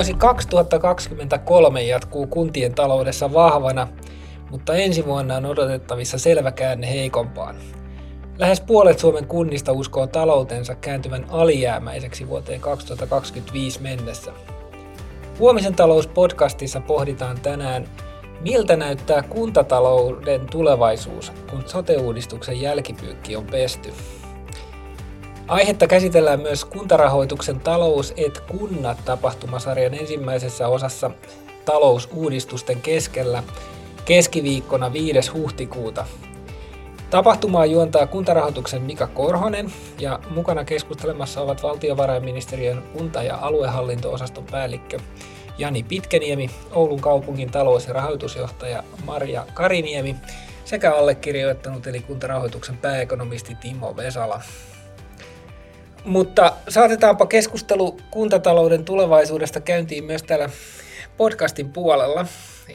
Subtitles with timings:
[0.00, 3.88] Vuosi 2023 jatkuu kuntien taloudessa vahvana,
[4.50, 7.56] mutta ensi vuonna on odotettavissa selvä käänne heikompaan.
[8.38, 14.32] Lähes puolet Suomen kunnista uskoo taloutensa kääntyvän alijäämäiseksi vuoteen 2025 mennessä.
[15.38, 17.88] Huomisen talouspodcastissa pohditaan tänään,
[18.40, 23.92] miltä näyttää kuntatalouden tulevaisuus, kun sote-uudistuksen jälkipyykki on pesty.
[25.50, 31.10] Aihetta käsitellään myös kuntarahoituksen talous et kunnat tapahtumasarjan ensimmäisessä osassa
[31.64, 33.42] talousuudistusten keskellä
[34.04, 35.30] keskiviikkona 5.
[35.30, 36.06] huhtikuuta.
[37.10, 44.98] Tapahtumaa juontaa kuntarahoituksen Mika Korhonen ja mukana keskustelemassa ovat valtiovarainministeriön kunta- ja aluehallinto-osaston päällikkö
[45.58, 50.16] Jani Pitkeniemi, Oulun kaupungin talous- ja rahoitusjohtaja Maria Kariniemi
[50.64, 54.42] sekä allekirjoittanut eli kuntarahoituksen pääekonomisti Timo Vesala.
[56.04, 60.50] Mutta saatetaanpa keskustelu kuntatalouden tulevaisuudesta käyntiin myös täällä
[61.16, 62.26] podcastin puolella,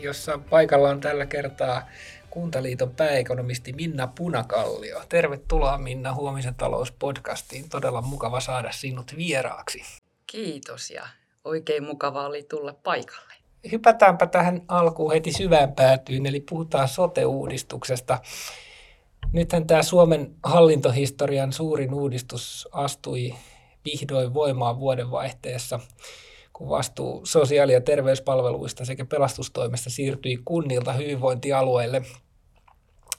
[0.02, 1.90] jossa paikalla on tällä kertaa
[2.30, 5.02] Kuntaliiton pääekonomisti Minna Punakallio.
[5.10, 7.70] Tervetuloa Minna Huomisen talouspodcastiin.
[7.70, 9.82] Todella mukava saada sinut vieraaksi.
[10.28, 11.08] Kiitos ja
[11.44, 13.34] oikein mukava oli tulla paikalle.
[13.72, 18.20] Hypätäänpä tähän alkuun heti syvään päätyyn, eli puhutaan sote-uudistuksesta.
[19.34, 23.36] Nythän tämä Suomen hallintohistorian suurin uudistus astui
[23.86, 25.80] vihdoin voimaan vuodenvaihteessa,
[26.54, 32.02] kun vastuu sosiaali- ja terveyspalveluista sekä pelastustoimesta siirtyi kunnilta hyvinvointialueille.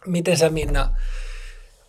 [0.07, 0.97] Miten sä Minna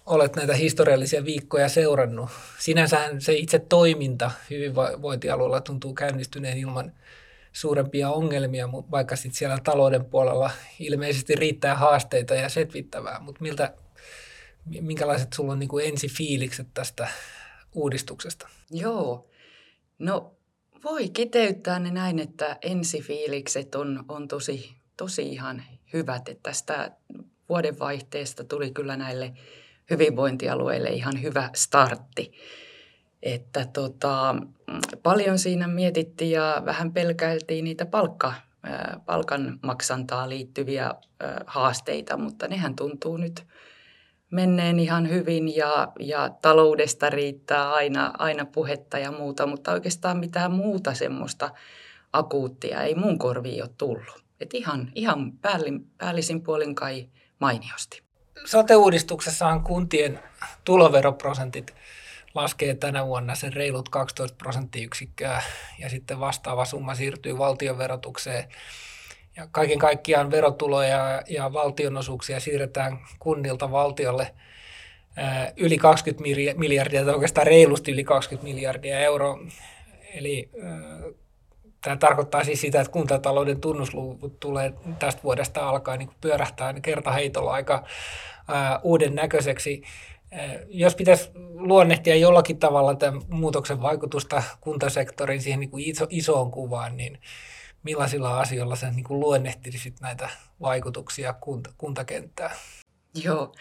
[0.06, 2.30] olet näitä historiallisia viikkoja seurannut?
[2.60, 6.94] Sinänsähän se itse toiminta hyvinvointialueella tuntuu käynnistyneen ilman
[7.52, 13.74] suurempia ongelmia, vaikka sitten siellä talouden puolella ilmeisesti riittää haasteita ja setvittävää, mutta miltä
[14.82, 17.08] minkälaiset sulla on niin kuin ensifiilikset tästä
[17.74, 18.48] uudistuksesta?
[18.72, 19.30] Joo,
[20.00, 20.38] no
[20.84, 26.30] voi kiteyttää ne näin, että ensifiilikset on, on tosi, tosi ihan hyvät.
[26.30, 26.92] Että tästä
[27.50, 29.34] vuodenvaihteesta tuli kyllä näille
[29.90, 32.32] hyvinvointialueille ihan hyvä startti.
[33.24, 34.36] Että tota,
[35.04, 38.34] paljon siinä mietittiin ja vähän pelkäiltiin niitä palkka,
[39.06, 40.94] palkan maksantaa liittyviä
[41.46, 43.46] haasteita, mutta nehän tuntuu nyt
[44.32, 50.52] menneen ihan hyvin ja, ja taloudesta riittää aina, aina puhetta ja muuta, mutta oikeastaan mitään
[50.52, 51.50] muuta semmoista
[52.14, 54.26] akuuttia ei mun korviin ole tullut.
[54.40, 58.02] Et ihan, ihan päällin, päällisin puolin kai mainiosti.
[58.46, 60.20] Sote-uudistuksessahan kuntien
[60.64, 61.76] tuloveroprosentit
[62.36, 65.42] laskee tänä vuonna sen reilut 12 prosenttiyksikköä
[65.80, 68.44] ja sitten vastaava summa siirtyy valtionverotukseen
[69.38, 74.34] ja kaiken kaikkiaan verotuloja ja valtionosuuksia siirretään kunnilta valtiolle
[75.58, 79.40] yli 20 miljardia, tai oikeastaan reilusti yli 20 miljardia euroa.
[80.14, 80.50] Eli
[81.82, 87.84] tämä tarkoittaa siis sitä, että kuntatalouden tunnusluvut tulee tästä vuodesta alkaen niin pyörähtää kertaheitolla aika
[88.84, 89.84] uuden näköiseksi.
[90.68, 96.98] Jos pitäisi luonnehtia jollakin tavalla tämän muutoksen vaikutusta kuntasektorin siihen niin kuin iso, isoon kuvaan,
[96.98, 97.20] niin
[97.84, 100.30] millaisilla asioilla sä niin kuin luonnehtisit näitä
[100.62, 102.56] vaikutuksia kunta, kuntakenttään?
[103.24, 103.56] Joo,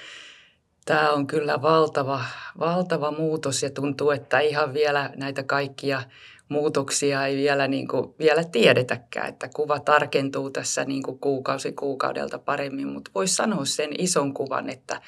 [0.84, 2.24] tämä on kyllä valtava,
[2.58, 6.02] valtava muutos ja tuntuu, että ihan vielä näitä kaikkia
[6.48, 12.38] muutoksia ei vielä, niin kuin, vielä tiedetäkään, että kuva tarkentuu tässä niin kuin kuukausi kuukaudelta
[12.38, 15.00] paremmin, mutta voisi sanoa sen ison kuvan, että,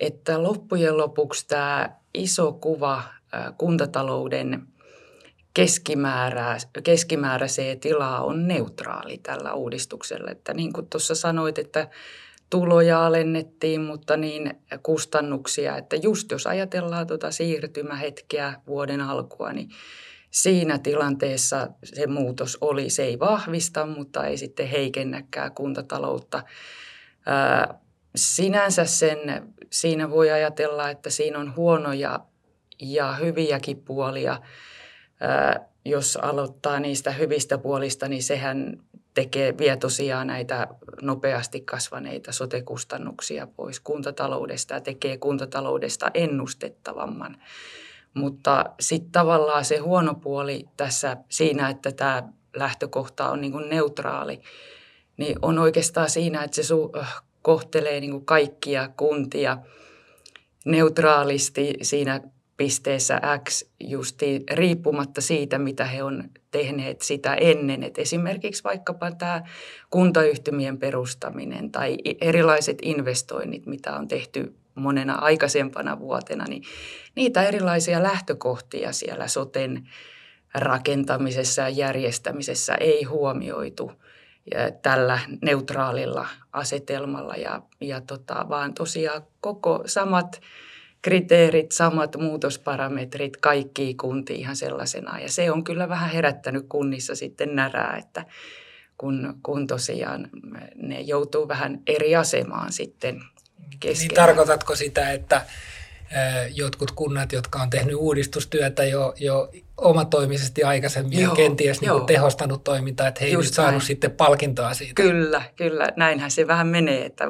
[0.00, 3.02] että loppujen lopuksi tämä iso kuva
[3.58, 4.66] kuntatalouden
[5.56, 10.30] keskimäärää, keskimääräiseen tilaa on neutraali tällä uudistuksella.
[10.30, 11.88] Että niin kuin tuossa sanoit, että
[12.50, 19.68] tuloja alennettiin, mutta niin kustannuksia, että just jos ajatellaan tuota siirtymähetkeä vuoden alkua, niin
[20.30, 26.42] siinä tilanteessa se muutos oli, se ei vahvista, mutta ei sitten heikennäkään kuntataloutta.
[28.16, 29.18] sinänsä sen,
[29.70, 32.20] siinä voi ajatella, että siinä on huonoja
[32.80, 34.40] ja hyviäkin puolia
[35.84, 38.80] jos aloittaa niistä hyvistä puolista, niin sehän
[39.14, 40.66] tekee, vie tosiaan näitä
[41.02, 47.36] nopeasti kasvaneita sotekustannuksia pois kuntataloudesta ja tekee kuntataloudesta ennustettavamman.
[48.14, 52.22] Mutta sitten tavallaan se huono puoli tässä siinä, että tämä
[52.56, 54.40] lähtökohta on niin kuin neutraali,
[55.16, 57.04] niin on oikeastaan siinä, että se su-
[57.42, 59.58] kohtelee niin kuin kaikkia kuntia
[60.64, 62.20] neutraalisti siinä
[62.56, 67.82] pisteessä X justi riippumatta siitä, mitä he on tehneet sitä ennen.
[67.82, 69.42] Et esimerkiksi vaikkapa tämä
[69.90, 76.62] kuntayhtymien perustaminen tai erilaiset investoinnit, mitä on tehty monena aikaisempana vuotena, niin
[77.14, 79.88] niitä erilaisia lähtökohtia siellä soten
[80.54, 83.92] rakentamisessa ja järjestämisessä ei huomioitu
[84.82, 90.40] tällä neutraalilla asetelmalla, ja, ja tota, vaan tosiaan koko samat
[91.06, 95.20] kriteerit, samat muutosparametrit kaikki kuntiin ihan sellaisena.
[95.20, 98.24] Ja se on kyllä vähän herättänyt kunnissa sitten närää, että
[98.98, 100.28] kun, kun tosiaan
[100.76, 103.22] ne joutuu vähän eri asemaan sitten
[103.80, 104.08] keskenään.
[104.08, 105.42] Niin tarkoitatko sitä, että
[106.54, 112.64] jotkut kunnat, jotka on tehnyt uudistustyötä jo, jo omatoimisesti aikaisemmin joo, ja kenties niin tehostanut
[112.64, 113.86] toimintaa, että he eivät saanut näin.
[113.86, 115.02] sitten palkintoa siitä.
[115.02, 115.88] Kyllä, kyllä.
[115.96, 117.24] Näinhän se vähän menee, että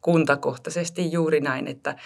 [0.00, 1.96] kuntakohtaisesti juuri näin, että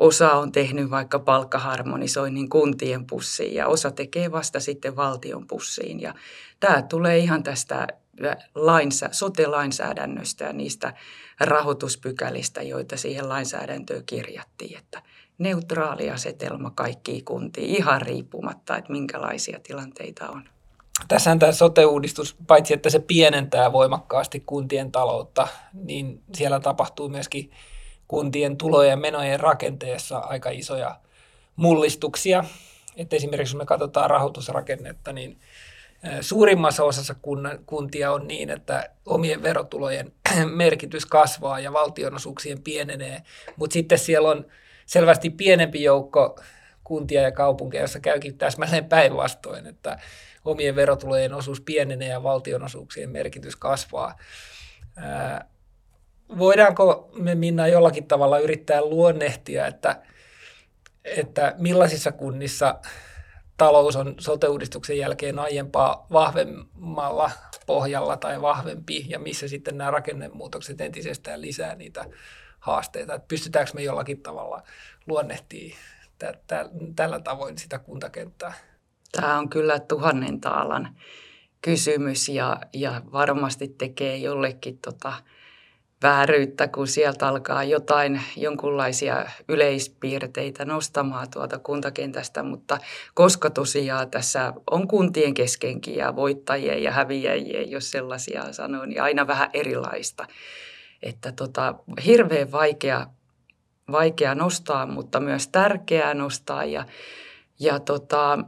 [0.00, 6.00] osa on tehnyt vaikka palkkaharmonisoinnin kuntien pussiin ja osa tekee vasta sitten valtion pussiin.
[6.00, 6.14] Ja
[6.60, 7.86] tämä tulee ihan tästä
[8.54, 10.94] lainsä, sote-lainsäädännöstä ja niistä
[11.40, 15.02] rahoituspykälistä, joita siihen lainsäädäntöön kirjattiin, että
[15.38, 20.48] neutraali asetelma kaikkiin kuntiin ihan riippumatta, että minkälaisia tilanteita on.
[21.08, 27.50] Tässä tämä sote-uudistus, paitsi että se pienentää voimakkaasti kuntien taloutta, niin siellä tapahtuu myöskin
[28.08, 30.96] kuntien tulojen ja menojen rakenteessa aika isoja
[31.56, 32.44] mullistuksia.
[32.96, 35.38] Että esimerkiksi jos me katsotaan rahoitusrakennetta, niin
[36.20, 37.14] suurimmassa osassa
[37.66, 40.12] kuntia on niin, että omien verotulojen
[40.54, 43.22] merkitys kasvaa ja valtionosuuksien pienenee,
[43.56, 44.46] mutta sitten siellä on
[44.86, 46.40] selvästi pienempi joukko
[46.84, 49.98] kuntia ja kaupunkeja, joissa käykin täsmälleen päinvastoin, että
[50.44, 54.16] omien verotulojen osuus pienenee ja valtionosuuksien merkitys kasvaa.
[56.38, 60.02] Voidaanko me Minna jollakin tavalla yrittää luonnehtia, että,
[61.04, 62.74] että millaisissa kunnissa
[63.56, 67.30] talous on sote-uudistuksen jälkeen aiempaa vahvemmalla
[67.66, 72.04] pohjalla tai vahvempi, ja missä sitten nämä rakennemuutokset entisestään lisää niitä
[72.60, 73.14] haasteita.
[73.14, 74.62] Että pystytäänkö me jollakin tavalla
[75.06, 75.78] luonnehtimaan
[76.18, 78.52] tä- tä- tällä tavoin sitä kuntakenttää?
[79.12, 80.96] Tämä on kyllä tuhannen taalan
[81.62, 85.12] kysymys ja, ja varmasti tekee jollekin tota,
[86.02, 92.78] vääryyttä, kun sieltä alkaa jotain, jonkunlaisia yleispiirteitä nostamaan tuolta kuntakentästä, mutta
[93.14, 99.26] koska tosiaan tässä on kuntien keskenkin ja voittajien ja häviäjien, jos sellaisia sanoo, niin aina
[99.26, 100.26] vähän erilaista.
[101.02, 101.74] Että tota,
[102.04, 103.06] hirveän vaikea,
[103.92, 106.86] vaikea nostaa, mutta myös tärkeää nostaa ja,
[107.60, 108.38] ja tota,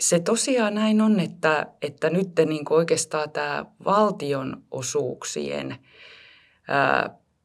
[0.00, 5.76] se tosiaan näin on, että, että nyt niin oikeastaan tämä valtion osuuksien–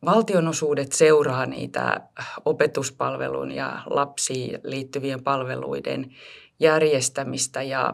[0.05, 2.01] valtionosuudet seuraa niitä
[2.45, 6.15] opetuspalvelun ja lapsiin liittyvien palveluiden
[6.59, 7.93] järjestämistä ja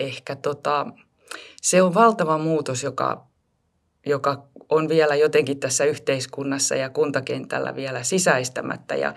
[0.00, 0.86] ehkä tota,
[1.62, 3.26] se on valtava muutos, joka,
[4.06, 8.94] joka on vielä jotenkin tässä yhteiskunnassa ja kuntakentällä vielä sisäistämättä.
[8.94, 9.14] Ja,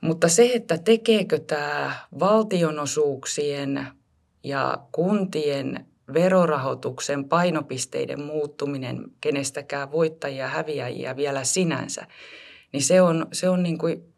[0.00, 3.86] mutta se, että tekeekö tämä valtionosuuksien
[4.44, 12.06] ja kuntien verorahoituksen painopisteiden muuttuminen kenestäkään voittajia häviäjiä vielä sinänsä,
[12.72, 14.14] niin se on, se on niin kuin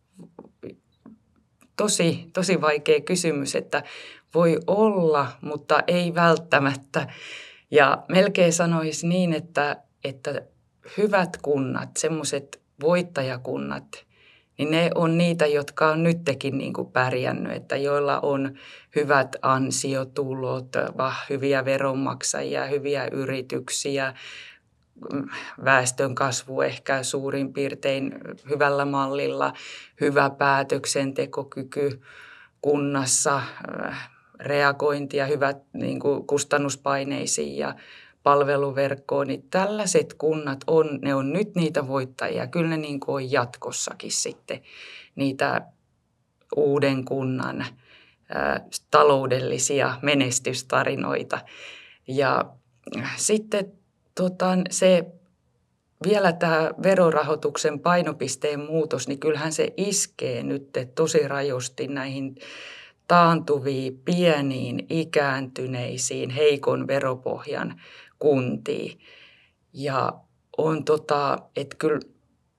[1.76, 3.82] tosi, tosi vaikea kysymys, että
[4.34, 7.12] voi olla, mutta ei välttämättä.
[7.70, 10.42] Ja melkein sanoisi niin, että, että
[10.98, 13.86] hyvät kunnat, semmoiset voittajakunnat–
[14.58, 18.54] niin ne on niitä, jotka on nytkin niin kuin pärjännyt, että joilla on
[18.96, 20.68] hyvät ansiotulot,
[21.30, 24.14] hyviä veronmaksajia, hyviä yrityksiä,
[25.64, 28.14] väestön kasvu ehkä suurin piirtein
[28.50, 29.52] hyvällä mallilla,
[30.00, 32.00] hyvä päätöksentekokyky
[32.62, 33.42] kunnassa,
[34.40, 37.74] reagointia, hyvät niin kuin kustannuspaineisiin ja
[38.26, 42.46] palveluverkkoon, niin tällaiset kunnat on, ne on nyt niitä voittajia.
[42.46, 44.60] Kyllä ne niin on jatkossakin sitten
[45.14, 45.62] niitä
[46.56, 47.66] uuden kunnan ä,
[48.90, 51.38] taloudellisia menestystarinoita.
[52.08, 52.44] Ja
[53.16, 53.72] sitten
[54.14, 55.06] tota, se
[56.06, 62.34] vielä tämä verorahoituksen painopisteen muutos, niin kyllähän se iskee nyt tosi rajusti näihin
[63.08, 67.80] taantuviin, pieniin, ikääntyneisiin, heikon veropohjan
[68.18, 68.98] kuntiin.
[69.72, 70.12] Ja
[70.58, 72.00] on tota, että kyllä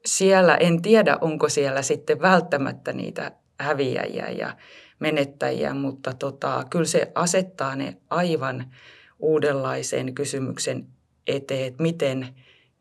[0.06, 4.56] siellä, en tiedä onko siellä sitten välttämättä niitä häviäjiä ja
[5.00, 8.74] menettäjiä, mutta tota, kyllä se asettaa ne aivan
[9.20, 10.88] uudenlaiseen kysymyksen
[11.28, 12.28] eteen, että miten,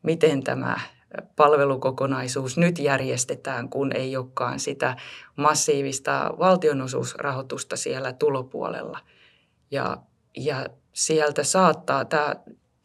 [0.02, 0.76] miten tämä
[1.37, 4.97] palvelukokonaisuus nyt järjestetään, kun ei olekaan sitä
[5.37, 8.99] massiivista valtionosuusrahoitusta siellä tulopuolella.
[9.71, 9.97] Ja,
[10.37, 12.37] ja sieltä saattaa, tämä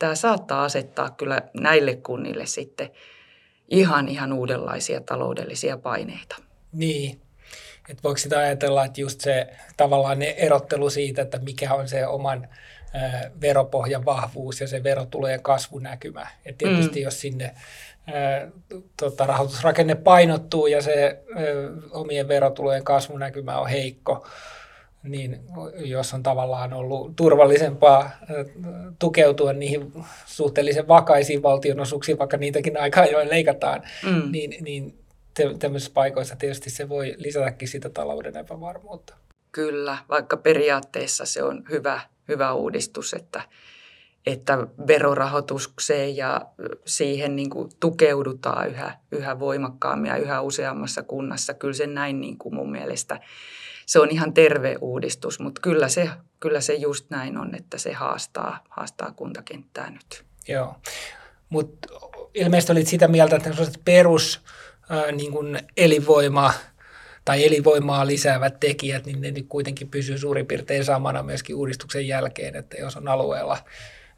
[0.01, 2.89] tämä saattaa asettaa kyllä näille kunnille sitten
[3.69, 6.35] ihan ihan uudenlaisia taloudellisia paineita.
[6.71, 7.21] Niin,
[7.89, 12.07] että voiko sitä ajatella, että just se tavallaan ne erottelu siitä, että mikä on se
[12.07, 12.47] oman
[12.93, 16.27] ää, veropohjan vahvuus ja se verotulojen kasvunäkymä.
[16.45, 17.03] Et tietysti mm.
[17.03, 17.55] jos sinne
[18.07, 18.47] ää,
[18.97, 21.43] tota, rahoitusrakenne painottuu ja se ää,
[21.91, 24.27] omien verotulojen kasvunäkymä on heikko,
[25.03, 25.39] niin
[25.75, 28.11] jos on tavallaan ollut turvallisempaa
[28.99, 29.93] tukeutua niihin
[30.25, 34.31] suhteellisen vakaisiin valtionosuuksiin, vaikka niitäkin aika ajoin leikataan, mm.
[34.31, 34.97] niin, niin
[35.59, 39.15] tämmöisissä paikoissa tietysti se voi lisätäkin sitä talouden epävarmuutta.
[39.51, 43.41] Kyllä, vaikka periaatteessa se on hyvä, hyvä uudistus, että,
[44.25, 46.41] että verorahoitukseen ja
[46.85, 51.53] siihen niin kuin tukeudutaan yhä, yhä voimakkaammin ja yhä useammassa kunnassa.
[51.53, 53.19] Kyllä se näin niin kuin mun mielestä
[53.91, 57.93] se on ihan terve uudistus, mutta kyllä se, kyllä se just näin on, että se
[57.93, 60.23] haastaa, haastaa kuntakenttää nyt.
[60.47, 60.75] Joo,
[61.49, 61.87] mutta
[62.33, 63.49] ilmeisesti olit sitä mieltä, että
[63.85, 64.41] perus
[64.89, 66.53] ää, niin kuin elinvoima
[67.25, 72.55] tai elinvoimaa lisäävät tekijät, niin ne nyt kuitenkin pysyy suurin piirtein samana myöskin uudistuksen jälkeen,
[72.55, 73.57] että jos on alueella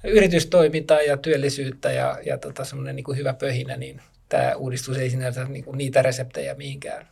[0.04, 5.44] yritystoimintaa ja työllisyyttä ja, ja tota semmoinen niin hyvä pöhinä, niin tämä uudistus ei sinänsä
[5.44, 7.08] niin kuin niitä reseptejä mihinkään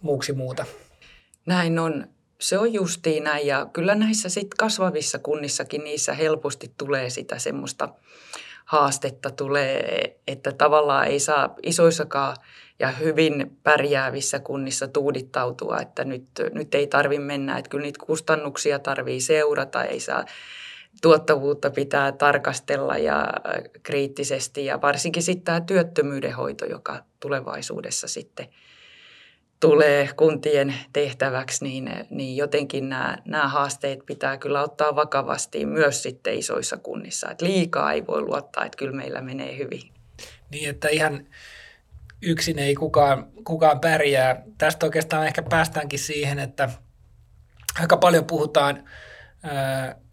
[0.00, 0.66] muuksi muuta.
[1.46, 2.06] Näin on.
[2.40, 3.46] Se on justiin näin.
[3.46, 7.88] Ja kyllä näissä sit kasvavissa kunnissakin niissä helposti tulee sitä semmoista
[8.64, 12.36] haastetta tulee, että tavallaan ei saa isoissakaan
[12.78, 18.78] ja hyvin pärjäävissä kunnissa tuudittautua, että nyt, nyt ei tarvi mennä, että kyllä niitä kustannuksia
[18.78, 20.24] tarvii seurata, ei saa
[21.02, 23.28] tuottavuutta pitää tarkastella ja
[23.82, 24.64] kriittisesti.
[24.64, 28.48] Ja varsinkin sitten tämä työttömyyden hoito, joka tulevaisuudessa sitten–
[29.60, 36.34] tulee kuntien tehtäväksi, niin, niin jotenkin nämä, nämä haasteet pitää kyllä ottaa vakavasti myös sitten
[36.34, 37.30] isoissa kunnissa.
[37.30, 39.82] Että liikaa ei voi luottaa, että kyllä meillä menee hyvin.
[40.50, 41.26] Niin, että ihan
[42.22, 44.42] yksin ei kukaan, kukaan pärjää.
[44.58, 46.68] Tästä oikeastaan ehkä päästäänkin siihen, että
[47.80, 48.84] aika paljon puhutaan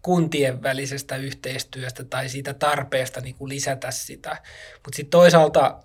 [0.02, 4.30] kuntien välisestä yhteistyöstä tai siitä tarpeesta niin kuin lisätä sitä.
[4.74, 5.80] Mutta sitten toisaalta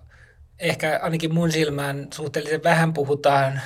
[0.63, 3.61] ehkä ainakin mun silmään suhteellisen vähän puhutaan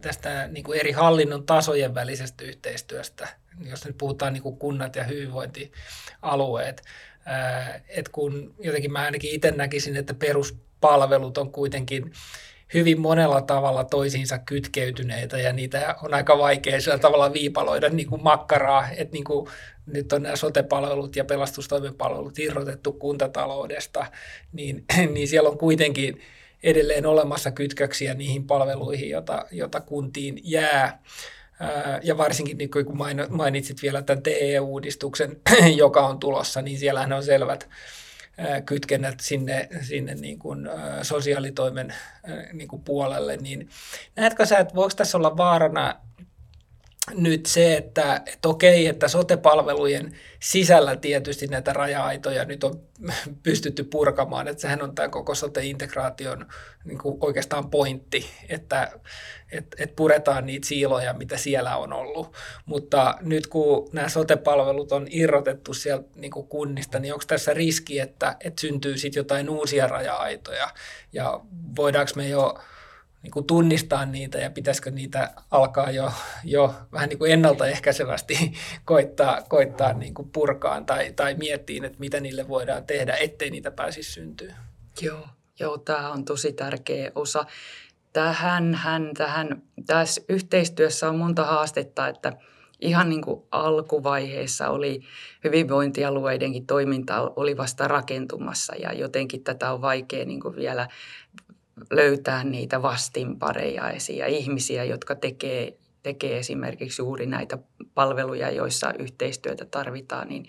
[0.00, 3.28] tästä niin kuin eri hallinnon tasojen välisestä yhteistyöstä,
[3.70, 6.82] jos nyt puhutaan niin kuin kunnat ja hyvinvointialueet.
[7.88, 12.12] Et kun jotenkin mä ainakin itse näkisin, että peruspalvelut on kuitenkin
[12.74, 18.22] hyvin monella tavalla toisiinsa kytkeytyneitä ja niitä on aika vaikea sillä tavalla viipaloida niin kuin
[18.22, 19.24] makkaraa, että niin
[19.86, 24.06] nyt on nämä sote-palvelut ja pelastustoimen palvelut irrotettu kuntataloudesta,
[24.52, 26.20] niin, niin siellä on kuitenkin
[26.62, 31.02] edelleen olemassa kytköksiä niihin palveluihin, jota, jota kuntiin jää.
[32.02, 32.98] Ja varsinkin niin kun
[33.30, 35.40] mainitsit vielä tämän TE-uudistuksen,
[35.76, 37.68] joka on tulossa, niin siellähän on selvät
[38.66, 40.68] kytkennät sinne, sinne niin kuin
[41.02, 41.94] sosiaalitoimen
[42.52, 43.68] niin kuin puolelle, niin
[44.16, 45.94] näetkö sä, että voiko tässä olla vaarana
[47.10, 52.80] nyt se, että, että okei, että sotepalvelujen sisällä tietysti näitä raja-aitoja nyt on
[53.42, 56.46] pystytty purkamaan, että sehän on tämä koko sote-integraation
[56.84, 58.92] niin kuin oikeastaan pointti, että,
[59.52, 62.36] että, että puretaan niitä siiloja, mitä siellä on ollut.
[62.66, 68.00] Mutta nyt kun nämä sotepalvelut on irrotettu sieltä niin kuin kunnista, niin onko tässä riski,
[68.00, 70.68] että, että syntyy sitten jotain uusia raja-aitoja
[71.12, 71.40] ja
[71.76, 72.58] voidaanko me jo
[73.22, 76.12] niin kuin tunnistaa niitä ja pitäisikö niitä alkaa jo,
[76.44, 78.52] jo vähän niin kuin ennaltaehkäisevästi
[78.84, 83.70] koittaa, koittaa niin kuin purkaan tai, tai miettiä, että mitä niille voidaan tehdä, ettei niitä
[83.70, 84.56] pääsisi syntyä.
[85.00, 85.28] Joo,
[85.60, 87.44] joo tämä on tosi tärkeä osa.
[88.12, 92.32] Tähän, hän, tähän, tässä yhteistyössä on monta haastetta, että
[92.82, 95.00] ihan niin kuin alkuvaiheessa oli
[95.44, 100.88] hyvinvointialueidenkin toiminta oli vasta rakentumassa ja jotenkin tätä on vaikea niin kuin vielä
[101.90, 107.58] löytää niitä vastinpareja ja ihmisiä, jotka tekee, tekee esimerkiksi juuri näitä
[107.94, 110.46] palveluja, joissa yhteistyötä tarvitaan, niin,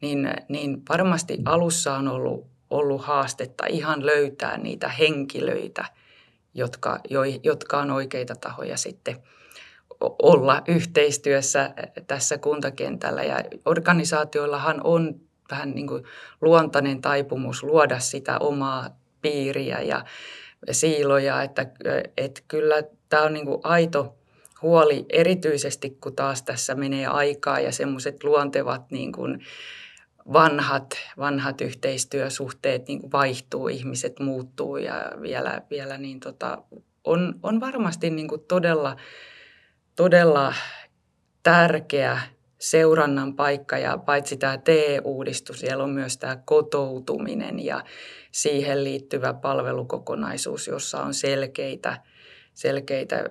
[0.00, 5.84] niin, niin varmasti alussa on ollut, ollut haastetta ihan löytää niitä henkilöitä,
[6.54, 9.16] jotka, jo, jotka on oikeita tahoja sitten
[10.22, 11.74] olla yhteistyössä
[12.06, 13.22] tässä kuntakentällä.
[13.22, 16.04] Ja organisaatioillahan on vähän niin kuin
[16.40, 18.90] luontainen taipumus luoda sitä omaa
[19.22, 20.04] piiriä ja,
[20.70, 21.66] siiloja, että,
[22.16, 24.16] että kyllä tämä on niin kuin aito
[24.62, 29.40] huoli erityisesti, kun taas tässä menee aikaa ja semmoiset luontevat niin kuin
[30.32, 36.62] vanhat, vanhat yhteistyösuhteet niin kuin vaihtuu, ihmiset muuttuu ja vielä, vielä niin tota,
[37.04, 38.96] on, on varmasti niin kuin todella,
[39.96, 40.54] todella
[41.42, 42.20] tärkeä
[42.60, 47.84] seurannan paikka ja paitsi tämä TE-uudistus, siellä on myös tämä kotoutuminen ja
[48.32, 52.02] siihen liittyvä palvelukokonaisuus, jossa on selkeitä,
[52.54, 53.30] selkeitä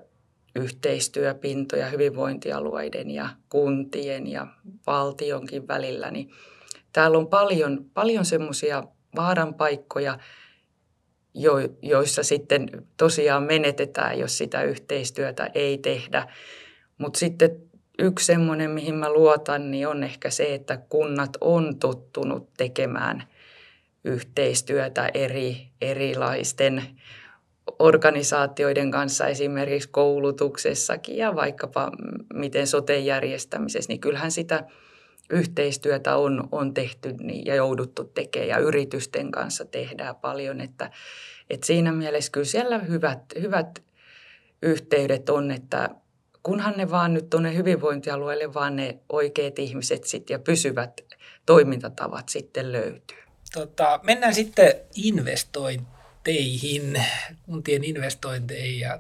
[0.56, 4.48] yhteistyöpintoja hyvinvointialueiden ja kuntien ja
[4.88, 6.32] valtionkin välillä, niin
[6.94, 8.84] täällä on paljon, paljon semmoisia
[9.16, 10.20] vaaranpaikkoja,
[11.34, 16.28] jo, joissa sitten tosiaan menetetään, jos sitä yhteistyötä ei tehdä.
[16.98, 17.69] Mutta sitten
[18.00, 23.24] yksi semmoinen, mihin mä luotan, niin on ehkä se, että kunnat on tottunut tekemään
[24.04, 26.84] yhteistyötä eri, erilaisten
[27.80, 31.92] organisaatioiden kanssa esimerkiksi koulutuksessakin ja vaikkapa
[32.34, 34.64] miten sote järjestämisessä, niin kyllähän sitä
[35.30, 40.92] yhteistyötä on, on tehty niin, ja jouduttu tekemään ja yritysten kanssa tehdään paljon, että,
[41.50, 43.84] että siinä mielessä kyllä siellä hyvät, hyvät
[44.62, 45.90] yhteydet on, että
[46.50, 51.02] kunhan ne vaan nyt tuonne hyvinvointialueelle vaan ne oikeat ihmiset sit ja pysyvät
[51.46, 53.18] toimintatavat sitten löytyy.
[53.54, 57.06] Tota, mennään sitten investointeihin,
[57.46, 58.80] kuntien investointeihin.
[58.80, 59.00] Ja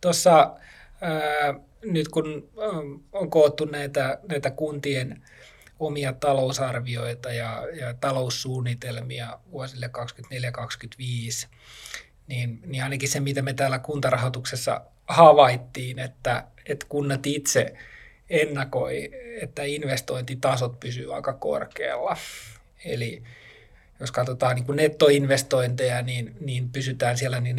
[0.00, 0.56] tuossa tota,
[1.84, 2.48] nyt kun
[3.12, 5.22] on koottu näitä, näitä kuntien
[5.78, 9.90] omia talousarvioita ja, ja taloussuunnitelmia vuosille
[11.46, 11.48] 2024-2025,
[12.26, 14.80] niin, niin ainakin se, mitä me täällä kuntarahoituksessa
[15.12, 17.74] havaittiin, että, että kunnat itse
[18.30, 22.16] ennakoi, että investointitasot pysyvät aika korkealla.
[22.84, 23.22] Eli
[24.00, 27.56] jos katsotaan niin kuin nettoinvestointeja, niin, niin pysytään siellä niin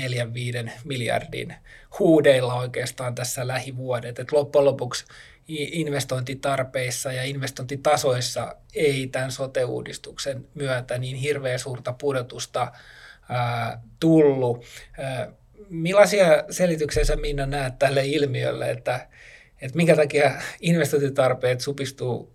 [0.67, 1.55] 4-5 miljardin
[1.99, 4.19] huudeilla oikeastaan tässä lähivuodet.
[4.19, 5.05] Et loppujen lopuksi
[5.47, 12.71] investointitarpeissa ja investointitasoissa ei tämän sote-uudistuksen myötä niin hirveän suurta pudotusta
[13.29, 14.65] ää, tullut.
[14.97, 15.31] Ää,
[15.69, 19.07] millaisia selityksiä sä Minna näet tälle ilmiölle, että,
[19.61, 22.33] että minkä takia investointitarpeet supistuu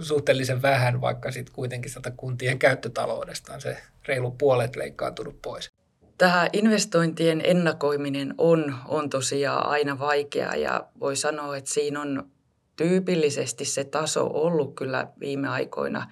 [0.00, 3.76] suhteellisen vähän, vaikka sitten kuitenkin sieltä kuntien käyttötaloudesta on se
[4.08, 5.70] reilu puolet leikkaantunut pois.
[6.18, 12.30] Tähän investointien ennakoiminen on, on tosiaan aina vaikeaa ja voi sanoa, että siinä on
[12.76, 16.10] tyypillisesti se taso ollut kyllä viime aikoina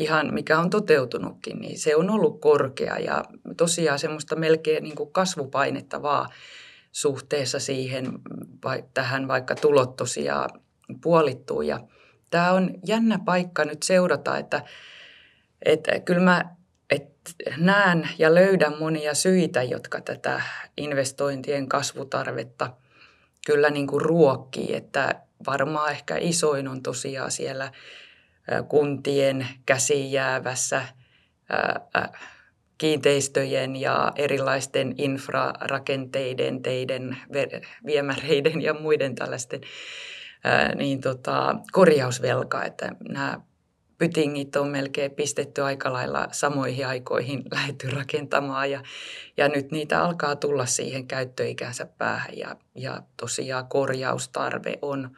[0.00, 3.24] ihan mikä on toteutunutkin, niin se on ollut korkea ja
[3.56, 6.30] tosiaan semmoista melkein niin kuin kasvupainetta vaan
[6.92, 8.12] suhteessa siihen,
[8.64, 10.50] vai, tähän vaikka tulot tosiaan
[11.02, 11.62] puolittuu.
[11.62, 11.80] Ja
[12.30, 14.62] tämä on jännä paikka nyt seurata, että,
[15.64, 16.56] että kyllä mä
[16.90, 20.42] että näen ja löydän monia syitä, jotka tätä
[20.76, 22.70] investointien kasvutarvetta
[23.46, 27.72] kyllä niin kuin ruokkii, että varmaan ehkä isoin on tosiaan siellä
[28.68, 30.82] kuntien käsiin jäävässä
[32.78, 37.16] kiinteistöjen ja erilaisten infrarakenteiden, teiden,
[37.86, 39.60] viemäreiden ja muiden tällaisten
[40.74, 43.40] niin tota, korjausvelka, että nämä
[43.98, 48.82] pytingit on melkein pistetty aika lailla samoihin aikoihin lähetty rakentamaan ja,
[49.36, 55.10] ja nyt niitä alkaa tulla siihen käyttöikänsä päähän ja, ja tosiaan korjaustarve on,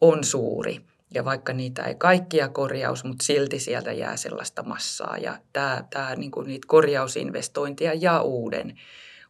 [0.00, 0.80] on suuri.
[1.16, 5.16] Ja vaikka niitä ei kaikkia korjaus, mutta silti sieltä jää sellaista massaa.
[5.16, 8.78] Ja tämä, tämä niin kuin niitä korjausinvestointia ja uuden,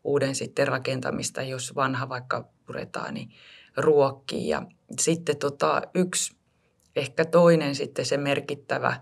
[0.04, 3.30] uuden sitten rakentamista, jos vanha vaikka puretaan, niin
[3.76, 4.48] ruokkii.
[4.48, 4.62] Ja
[5.00, 6.36] sitten tota, yksi,
[6.96, 9.00] ehkä toinen sitten se merkittävä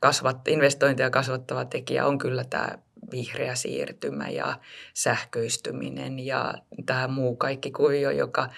[0.00, 2.68] kasvat, investointeja kasvattava tekijä on kyllä tämä
[3.12, 4.58] vihreä siirtymä ja
[4.94, 6.54] sähköistyminen ja
[6.86, 8.48] tämä muu kaikki kuvio, joka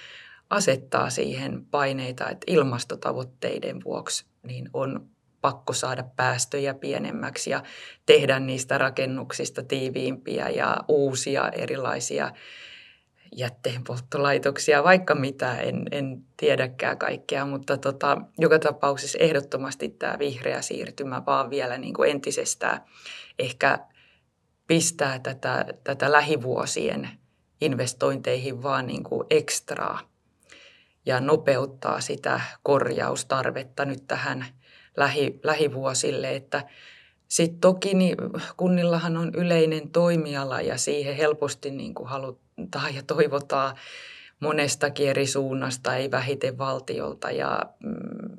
[0.50, 5.08] asettaa siihen paineita, että ilmastotavoitteiden vuoksi niin on
[5.40, 7.62] pakko saada päästöjä pienemmäksi ja
[8.06, 12.30] tehdä niistä rakennuksista tiiviimpiä ja uusia erilaisia
[13.36, 21.22] jätteenpolttolaitoksia, vaikka mitä, en, en tiedäkään kaikkea, mutta tota, joka tapauksessa ehdottomasti tämä vihreä siirtymä
[21.26, 22.80] vaan vielä niin kuin entisestään
[23.38, 23.78] ehkä
[24.66, 27.08] pistää tätä, tätä lähivuosien
[27.60, 30.13] investointeihin vaan niin kuin ekstraa
[31.06, 34.46] ja nopeuttaa sitä korjaustarvetta nyt tähän
[34.96, 36.64] lähi, lähivuosille, että
[37.28, 38.16] sitten toki niin
[38.56, 43.76] kunnillahan on yleinen toimiala ja siihen helposti niin kuin halutaan ja toivotaan
[44.40, 48.36] monestakin eri suunnasta, ei vähiten valtiolta ja mm,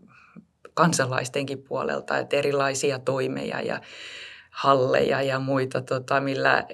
[0.74, 3.82] kansalaistenkin puolelta, että erilaisia toimeja ja
[4.52, 6.66] halleja ja muita, tota, millä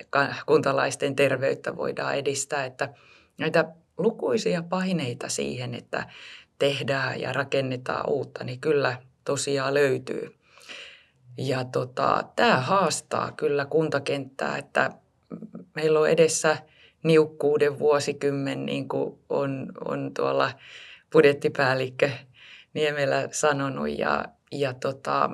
[0.45, 2.89] kuntalaisten terveyttä voidaan edistää, että
[3.37, 3.65] näitä
[4.01, 6.07] lukuisia paineita siihen, että
[6.59, 10.35] tehdään ja rakennetaan uutta, niin kyllä tosiaan löytyy.
[11.37, 14.91] Ja tota, tämä haastaa kyllä kuntakenttää, että
[15.75, 16.57] meillä on edessä
[17.03, 20.51] niukkuuden vuosikymmen, niin kuin on, on tuolla
[21.11, 22.09] budjettipäällikkö
[22.73, 23.99] Niemelä sanonut.
[23.99, 25.29] Ja, ja tota,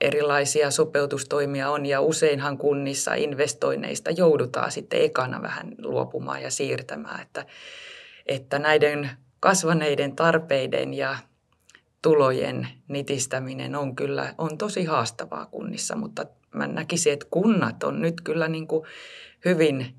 [0.00, 7.46] erilaisia sopeutustoimia on ja useinhan kunnissa investoinneista joudutaan sitten ekana vähän luopumaan ja siirtämään, että,
[8.26, 11.16] että näiden kasvaneiden tarpeiden ja
[12.02, 18.20] tulojen nitistäminen on kyllä on tosi haastavaa kunnissa, mutta mä näkisin, että kunnat on nyt
[18.20, 18.86] kyllä niin kuin
[19.44, 19.94] hyvin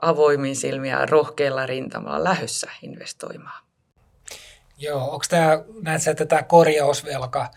[0.00, 3.64] avoimin silmiä ja rohkealla rintamalla lähössä investoimaan.
[4.78, 7.50] Joo, onko tämä, näet että tämä korjausvelka,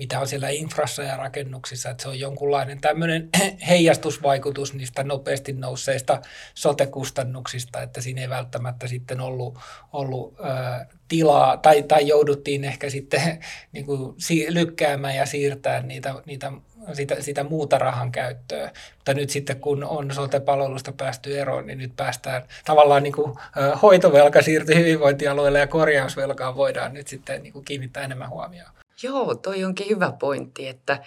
[0.00, 3.28] mitä on siellä infrassa ja rakennuksissa, että se on jonkunlainen tämmöinen
[3.68, 6.22] heijastusvaikutus niistä nopeasti nousseista
[6.54, 9.58] sote-kustannuksista, että siinä ei välttämättä sitten ollut,
[9.92, 13.38] ollut ää, tilaa, tai, tai jouduttiin ehkä sitten
[13.72, 14.14] niin kuin,
[14.48, 16.52] lykkäämään ja siirtämään niitä, niitä
[16.92, 18.70] sitä, sitä muuta rahan käyttöä.
[18.96, 23.34] Mutta nyt sitten kun on sote-palvelusta päästy eroon, niin nyt päästään tavallaan niin kuin,
[23.82, 28.70] hoitovelka siirtyy hyvinvointialueelle ja korjausvelkaan voidaan nyt sitten niin kuin kiinnittää enemmän huomioon.
[29.02, 31.02] Joo, toi onkin hyvä pointti, että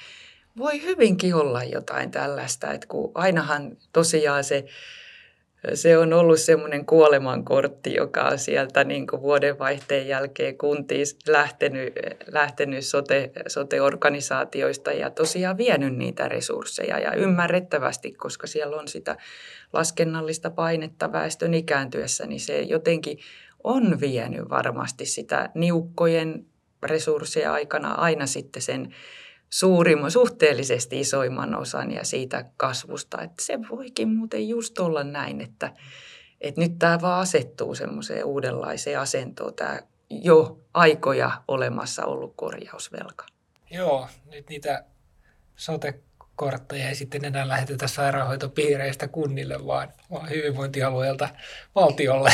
[0.57, 4.65] voi hyvinkin olla jotain tällaista, että kun ainahan tosiaan se
[5.73, 11.93] se on ollut semmoinen kuolemankortti, joka on sieltä niin kuin vuodenvaihteen jälkeen kuntiin lähtenyt,
[12.31, 16.99] lähtenyt sote, sote-organisaatioista ja tosiaan vienyt niitä resursseja.
[16.99, 19.17] Ja ymmärrettävästi, koska siellä on sitä
[19.73, 23.17] laskennallista painetta väestön ikääntyessä, niin se jotenkin
[23.63, 26.45] on vienyt varmasti sitä niukkojen
[26.83, 28.95] resursseja aikana aina sitten sen
[29.49, 33.21] suurimman, suhteellisesti isoimman osan ja siitä kasvusta.
[33.21, 35.71] Että se voikin muuten just olla näin, että,
[36.41, 43.25] että nyt tämä vaan asettuu semmoiseen uudenlaiseen asentoon, tämä jo aikoja olemassa ollut korjausvelka.
[43.71, 44.85] Joo, nyt niitä
[45.55, 45.99] sote
[46.35, 51.29] kortteja ei sitten enää lähetetä sairaanhoitopiireistä kunnille, vaan, vaan hyvinvointialueelta
[51.75, 52.31] valtiolle.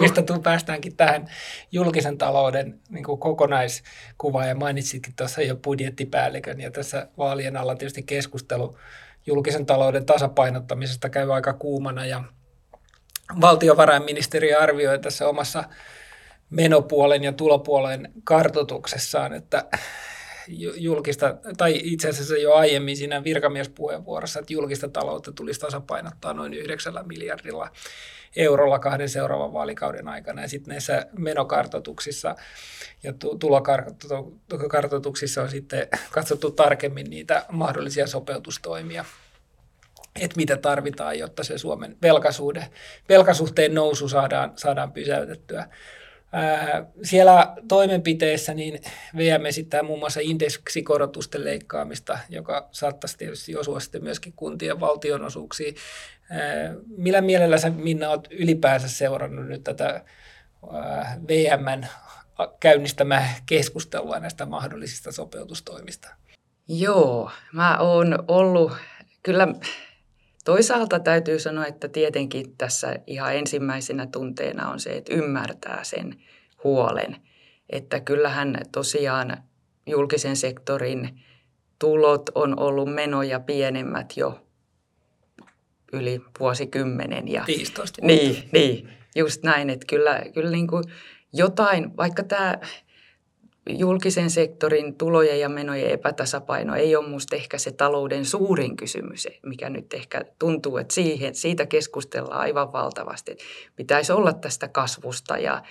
[0.00, 1.28] Mistä päästäänkin tähän
[1.72, 8.02] julkisen talouden niin kuin kokonaiskuvaan, ja mainitsitkin tuossa jo budjettipäällikön, ja tässä vaalien alla tietysti
[8.02, 8.78] keskustelu
[9.26, 12.24] julkisen talouden tasapainottamisesta käy aika kuumana, ja
[13.40, 15.64] valtiovarainministeri arvioi tässä omassa
[16.50, 19.64] menopuolen ja tulopuolen kartotuksessaan, että
[20.76, 26.94] julkista, tai itse asiassa jo aiemmin siinä virkamiespuheenvuorossa, että julkista taloutta tulisi tasapainottaa noin 9
[27.06, 27.70] miljardilla
[28.36, 30.42] eurolla kahden seuraavan vaalikauden aikana.
[30.42, 32.36] Ja sitten näissä menokartoituksissa
[33.02, 33.12] ja
[34.48, 39.04] tulokartoituksissa on sitten katsottu tarkemmin niitä mahdollisia sopeutustoimia
[40.20, 42.68] että mitä tarvitaan, jotta se Suomen velkasuhde,
[43.08, 45.68] velkasuhteen nousu saadaan, saadaan pysäytettyä
[47.02, 48.80] siellä toimenpiteissä niin
[49.16, 55.74] VM esittää muun muassa indeksikorotusten leikkaamista, joka saattaisi tietysti osua sitten myöskin kuntien valtionosuuksiin.
[56.96, 60.04] Millä mielellä sä Minna olet ylipäänsä seurannut nyt tätä
[61.28, 61.86] VMn
[62.60, 66.08] käynnistämää keskustelua näistä mahdollisista sopeutustoimista?
[66.68, 68.72] Joo, mä oon ollut
[69.22, 69.48] kyllä
[70.46, 76.16] Toisaalta täytyy sanoa, että tietenkin tässä ihan ensimmäisenä tunteena on se, että ymmärtää sen
[76.64, 77.16] huolen.
[77.70, 79.36] Että kyllähän tosiaan
[79.86, 81.20] julkisen sektorin
[81.78, 84.46] tulot on ollut menoja pienemmät jo
[85.92, 87.28] yli vuosikymmenen.
[87.28, 88.22] Ja, 15 vuotta.
[88.24, 90.84] Niin, niin, just näin, että kyllä, kyllä niin kuin
[91.32, 92.58] jotain, vaikka tämä
[93.68, 99.70] julkisen sektorin tulojen ja menojen epätasapaino ei ole minusta ehkä se talouden suurin kysymys, mikä
[99.70, 103.36] nyt ehkä tuntuu, että siihen, siitä keskustellaan aivan valtavasti.
[103.76, 105.62] Pitäisi olla tästä kasvusta ja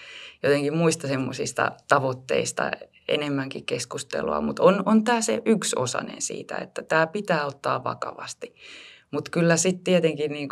[0.43, 2.71] jotenkin muista semmoisista tavoitteista
[3.07, 8.55] enemmänkin keskustelua, mutta on, on tämä se yksi osanen siitä, että tämä pitää ottaa vakavasti.
[9.11, 10.49] Mutta kyllä sitten tietenkin niin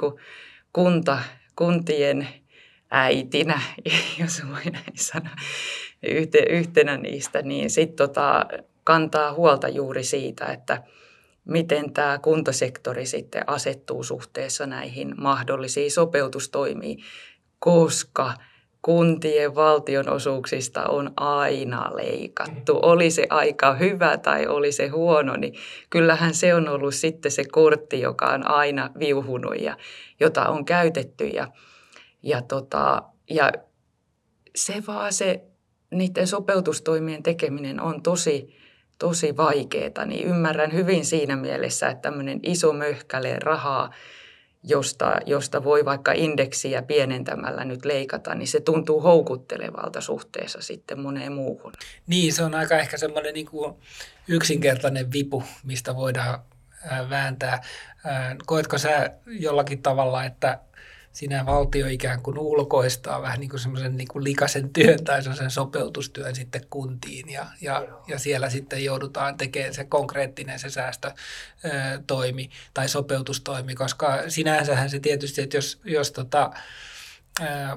[0.73, 1.19] kunta,
[1.55, 2.27] kuntien
[2.93, 3.61] äitinä,
[4.21, 5.35] jos voi näin sanoa,
[6.49, 8.45] yhtenä niistä, niin sitten tota,
[8.83, 10.83] kantaa huolta juuri siitä, että
[11.45, 17.03] miten tämä kuntasektori sitten asettuu suhteessa näihin mahdollisiin sopeutustoimiin,
[17.59, 18.33] koska
[18.81, 22.79] kuntien valtionosuuksista on aina leikattu.
[22.81, 25.53] Oli se aika hyvä tai oli se huono, niin
[25.89, 29.77] kyllähän se on ollut sitten se kortti, joka on aina viuhunut ja
[30.19, 31.27] jota on käytetty.
[31.27, 31.47] Ja,
[32.23, 33.51] ja, tota, ja
[34.55, 35.43] se vaan se
[35.91, 38.57] niiden sopeutustoimien tekeminen on tosi,
[38.99, 43.89] tosi vaikeaa, niin ymmärrän hyvin siinä mielessä, että tämmöinen iso möhkäle rahaa,
[44.63, 51.31] josta, josta voi vaikka indeksiä pienentämällä nyt leikata, niin se tuntuu houkuttelevalta suhteessa sitten moneen
[51.33, 51.73] muuhun.
[52.07, 53.75] Niin, se on aika ehkä semmoinen niin kuin
[54.27, 56.39] yksinkertainen vipu, mistä voidaan
[57.09, 57.61] vääntää.
[58.45, 60.59] Koetko sä jollakin tavalla, että
[61.13, 65.51] siinä valtio ikään kuin ulkoistaa vähän niin kuin semmoisen niin kuin likaisen työn tai sen
[65.51, 72.89] sopeutustyön sitten kuntiin ja, ja, ja siellä sitten joudutaan tekemään se konkreettinen se säästötoimi tai
[72.89, 76.51] sopeutustoimi, koska sinänsähän se tietysti, että jos, jos tota,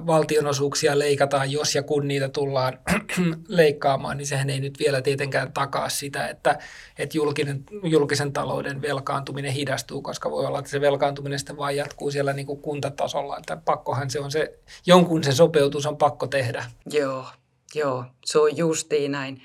[0.07, 2.79] valtionosuuksia leikataan, jos ja kun niitä tullaan
[3.49, 6.59] leikkaamaan, niin sehän ei nyt vielä tietenkään takaa sitä, että,
[6.99, 12.11] että julkinen, julkisen talouden velkaantuminen hidastuu, koska voi olla, että se velkaantuminen sitten vaan jatkuu
[12.11, 16.65] siellä niin kuin kuntatasolla, että pakkohan se on se, jonkun se sopeutus on pakko tehdä.
[16.91, 17.27] Joo,
[17.75, 19.43] joo, se on justiin näin.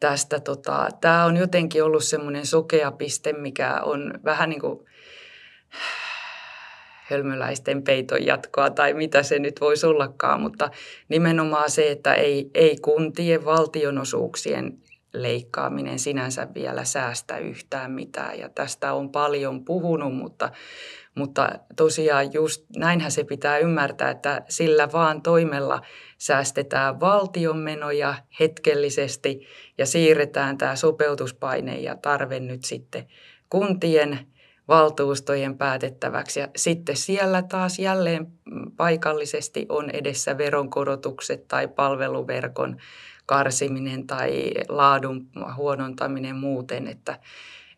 [0.00, 4.86] Tästä, tota, tämä on jotenkin ollut semmoinen sokea piste, mikä on vähän niin kuin
[7.12, 10.70] hölmöläisten peiton jatkoa tai mitä se nyt voisi ollakaan, mutta
[11.08, 14.78] nimenomaan se, että ei, ei kuntien valtionosuuksien
[15.12, 18.38] leikkaaminen sinänsä vielä säästä yhtään mitään.
[18.38, 20.50] Ja tästä on paljon puhunut, mutta,
[21.14, 25.82] mutta tosiaan just näinhän se pitää ymmärtää, että sillä vaan toimella
[26.18, 29.46] säästetään valtion menoja hetkellisesti
[29.78, 33.06] ja siirretään tämä sopeutuspaine ja tarve nyt sitten
[33.48, 34.31] kuntien
[34.68, 36.40] valtuustojen päätettäväksi.
[36.40, 38.26] Ja sitten siellä taas jälleen
[38.76, 42.76] paikallisesti on edessä veronkorotukset tai palveluverkon
[43.26, 47.18] karsiminen tai laadun huonontaminen muuten, että,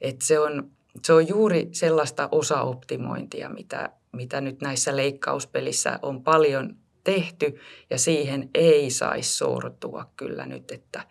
[0.01, 0.71] että se, on,
[1.03, 8.51] se on juuri sellaista osaoptimointia, mitä, mitä nyt näissä leikkauspelissä on paljon tehty ja siihen
[8.55, 11.05] ei saisi sortua kyllä nyt, että,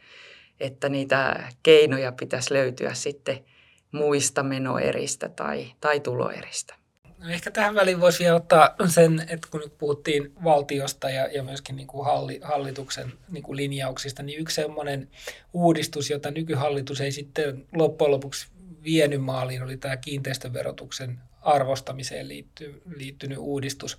[0.59, 3.39] että niitä keinoja pitäisi löytyä sitten–
[3.93, 6.75] muista menoeristä tai, tai tuloeristä.
[7.17, 11.43] No ehkä tähän väliin voisi vielä ottaa sen, että kun nyt puhuttiin valtiosta ja, ja
[11.43, 15.09] myöskin niin kuin halli, hallituksen niin kuin linjauksista, niin yksi sellainen
[15.53, 18.47] uudistus, jota nykyhallitus ei sitten loppujen lopuksi
[18.83, 23.97] vienyt maaliin, oli tämä kiinteistöverotuksen arvostamiseen liitty, liittynyt uudistus.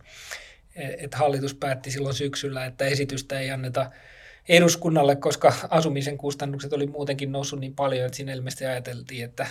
[0.77, 3.91] Että hallitus päätti silloin syksyllä, että esitystä ei anneta
[4.49, 9.47] eduskunnalle, koska asumisen kustannukset oli muutenkin noussut niin paljon, että siinä ilmeisesti ajateltiin, että,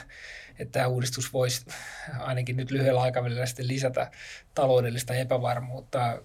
[0.60, 1.66] että tämä uudistus voisi
[2.20, 4.12] ainakin nyt lyhyellä aikavälillä sitten lisätä
[4.56, 6.20] taloudellista epävarmuutta.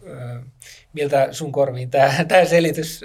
[0.92, 3.00] Miltä sun korviin tämä, tämä selitys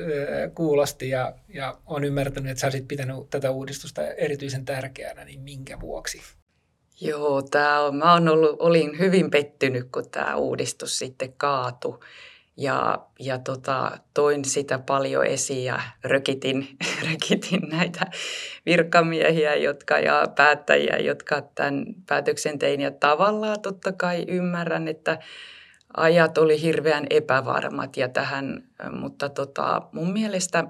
[0.55, 5.79] kuulosti ja, ja on ymmärtänyt, että sä olisit pitänyt tätä uudistusta erityisen tärkeänä, niin minkä
[5.79, 6.21] vuoksi?
[7.01, 11.99] Joo, tämä on, mä on ollut, olin hyvin pettynyt, kun tämä uudistus sitten kaatui.
[12.57, 16.67] Ja, ja tota, toin sitä paljon esiin ja rökitin,
[17.11, 18.05] rökitin näitä
[18.65, 22.81] virkamiehiä jotka, ja päättäjiä, jotka tämän päätöksen tein.
[22.81, 25.19] Ja tavallaan totta kai ymmärrän, että
[25.97, 30.63] ajat oli hirveän epävarmat ja tähän, mutta tota, mun mielestä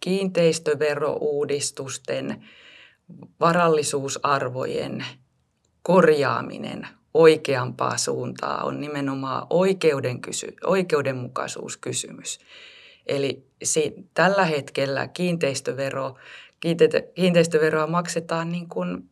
[0.00, 2.44] kiinteistöverouudistusten
[3.40, 5.04] varallisuusarvojen
[5.82, 12.38] korjaaminen oikeampaa suuntaa on nimenomaan oikeuden kysy- oikeudenmukaisuuskysymys.
[13.06, 16.16] Eli si- tällä hetkellä kiinteistövero,
[16.60, 19.10] kiinte- kiinteistöveroa maksetaan niin kuin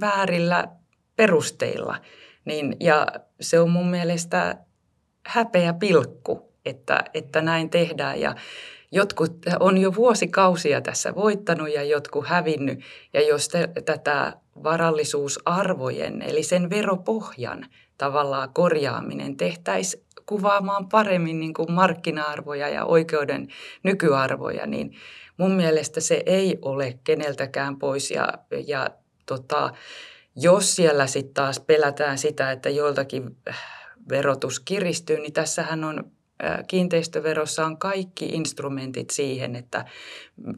[0.00, 0.68] väärillä
[1.16, 1.98] perusteilla.
[2.44, 3.06] Niin, ja
[3.40, 4.56] se on mun mielestä
[5.26, 8.20] häpeä pilkku, että, että näin tehdään.
[8.20, 8.34] Ja
[8.92, 12.80] jotkut on jo vuosikausia tässä voittanut ja jotkut hävinnyt.
[13.12, 17.66] Ja jos te, tätä varallisuusarvojen, eli sen veropohjan
[17.98, 23.48] tavallaan korjaaminen tehtäisiin kuvaamaan paremmin niin kuin markkina-arvoja ja oikeuden
[23.82, 24.96] nykyarvoja, niin
[25.36, 28.10] mun mielestä se ei ole keneltäkään pois.
[28.10, 28.28] Ja,
[28.66, 28.86] ja
[29.26, 29.72] tota,
[30.36, 33.36] jos siellä sitten taas pelätään sitä, että joiltakin
[34.08, 36.12] verotus kiristyy, niin tässähän on
[36.68, 39.84] kiinteistöverossa on kaikki instrumentit siihen, että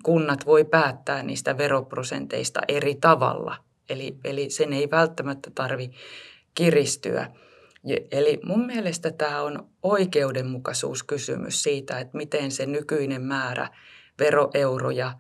[0.03, 3.57] kunnat voi päättää niistä veroprosenteista eri tavalla.
[3.89, 5.91] Eli, eli sen ei välttämättä tarvi
[6.55, 7.31] kiristyä.
[8.11, 13.69] Eli mun mielestä tämä on oikeudenmukaisuuskysymys siitä, että miten se nykyinen määrä
[14.19, 15.13] veroeuroja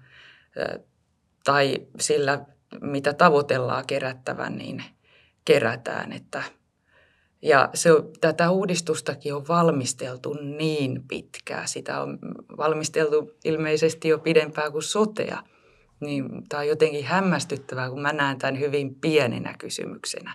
[1.44, 2.44] tai sillä,
[2.81, 4.85] mitä tavoitellaan kerättävän, niin
[5.44, 6.12] kerätään.
[6.12, 6.42] Että
[7.44, 11.68] ja se, tätä uudistustakin on valmisteltu niin pitkään.
[11.68, 12.18] Sitä on
[12.57, 15.42] valmisteltu ilmeisesti jo pidempään kuin sotea.
[16.00, 20.35] Niin tämä on jotenkin hämmästyttävää, kun mä näen tämän hyvin pienenä kysymyksenä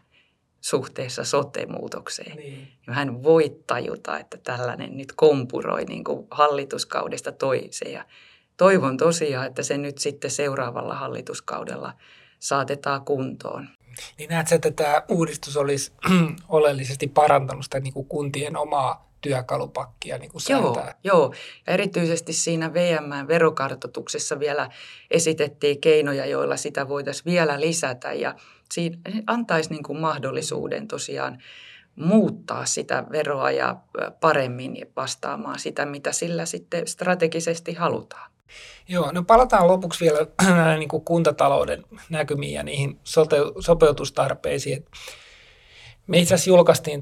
[0.61, 2.37] suhteessa sote-muutokseen.
[2.37, 2.67] Niin.
[2.87, 7.93] Mä en voi tajuta, että tällainen nyt kompuroi niin kuin hallituskaudesta toiseen.
[7.93, 8.05] Ja
[8.57, 11.93] toivon tosiaan, että se nyt sitten seuraavalla hallituskaudella
[12.39, 13.69] saatetaan kuntoon.
[14.17, 15.91] Niin näetkö, että tämä uudistus olisi
[16.49, 21.33] oleellisesti parantanut sitä niin kuin kuntien omaa työkalupakkia niin kuin joo, joo,
[21.67, 24.69] ja erityisesti siinä VM-verokartoituksessa vielä
[25.11, 28.13] esitettiin keinoja, joilla sitä voitaisiin vielä lisätä.
[28.13, 28.35] Ja
[28.71, 28.97] siinä
[29.27, 31.43] antaisi niin kuin mahdollisuuden tosiaan
[31.95, 33.75] muuttaa sitä veroa ja
[34.19, 38.31] paremmin vastaamaan sitä, mitä sillä sitten strategisesti halutaan.
[38.87, 40.27] Joo, no palataan lopuksi vielä
[40.79, 42.99] niin kuin kuntatalouden näkymiin ja niihin
[43.59, 44.85] sopeutustarpeisiin.
[46.07, 47.01] Me itse asiassa julkaistiin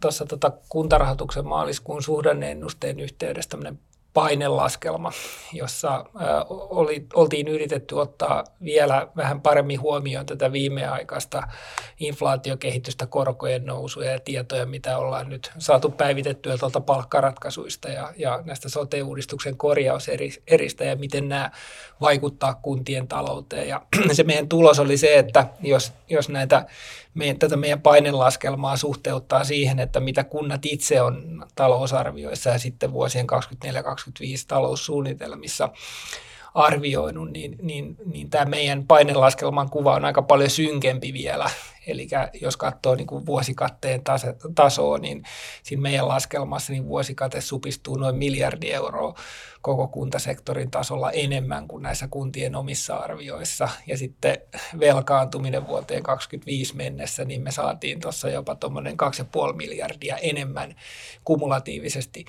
[0.00, 3.78] tuossa tota kuntarahoituksen maaliskuun suhdanneennusteen yhteydessä tämmöinen
[4.14, 5.12] painelaskelma,
[5.52, 6.04] jossa
[6.50, 11.42] oli, oltiin yritetty ottaa vielä vähän paremmin huomioon tätä viimeaikaista
[12.00, 18.68] inflaatiokehitystä, korkojen nousuja ja tietoja, mitä ollaan nyt saatu päivitettyä tuolta palkkaratkaisuista ja, ja näistä
[18.68, 21.50] sote-uudistuksen korjauseristä ja miten nämä
[22.00, 23.68] vaikuttaa kuntien talouteen.
[23.68, 26.66] Ja se meidän tulos oli se, että jos, jos näitä
[27.14, 33.26] meidän, tätä meidän painelaskelmaa suhteuttaa siihen, että mitä kunnat itse on talousarvioissa ja sitten vuosien
[33.32, 33.66] 2024-2025
[34.48, 35.68] taloussuunnitelmissa
[36.54, 41.50] arvioinut, niin, niin, niin tämä meidän painelaskelman kuva on aika paljon synkempi vielä
[41.86, 42.08] Eli
[42.40, 45.22] jos katsoo niin kuin vuosikatteen tase, tasoa, niin
[45.62, 49.14] siinä meidän laskelmassa niin vuosikate supistuu noin miljardi euroa
[49.62, 53.68] koko kuntasektorin tasolla enemmän kuin näissä kuntien omissa arvioissa.
[53.86, 54.38] Ja sitten
[54.80, 58.96] velkaantuminen vuoteen 2025 mennessä, niin me saatiin tuossa jopa tuommoinen
[59.50, 60.74] 2,5 miljardia enemmän
[61.24, 62.24] kumulatiivisesti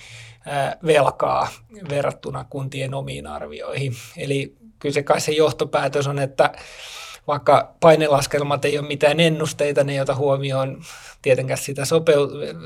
[0.86, 1.48] velkaa
[1.90, 3.94] verrattuna kuntien omiin arvioihin.
[4.18, 6.52] Eli kyllä se kai se johtopäätös on, että
[7.28, 10.82] vaikka painelaskelmat ei ole mitään ennusteita, ne jota huomioon
[11.22, 11.84] tietenkään sitä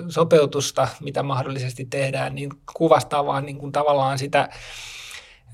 [0.10, 4.50] sopeutusta, mitä mahdollisesti tehdään, niin kuvastaa vaan niin kuin tavallaan sitä,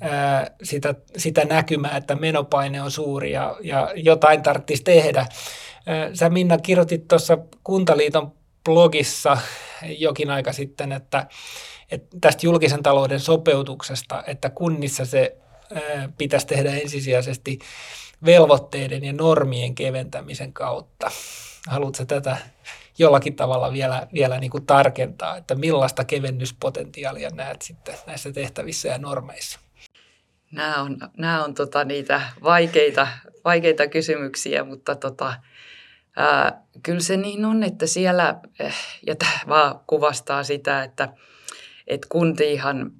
[0.01, 5.25] ää, sitä, sitä näkymää, että menopaine on suuri ja, ja jotain tarvitsisi tehdä.
[5.85, 8.31] Ää, sä Minna kirjoitit tuossa Kuntaliiton
[8.65, 9.37] blogissa
[9.97, 11.27] jokin aika sitten, että,
[11.91, 15.37] että tästä julkisen talouden sopeutuksesta, että kunnissa se
[15.75, 17.59] ää, pitäisi tehdä ensisijaisesti
[18.25, 21.11] velvoitteiden ja normien keventämisen kautta.
[21.67, 22.37] Haluatko tätä
[22.97, 28.97] jollakin tavalla vielä, vielä niin kuin tarkentaa, että millaista kevennyspotentiaalia näet sitten näissä tehtävissä ja
[28.97, 29.59] normeissa?
[30.51, 33.07] Nämä on, nämä on tota niitä vaikeita,
[33.45, 35.33] vaikeita kysymyksiä, mutta tota,
[36.15, 38.75] ää, kyllä se niin on, että siellä, eh,
[39.07, 41.09] ja tämä vaan kuvastaa sitä, että,
[41.87, 42.91] että kuntihan,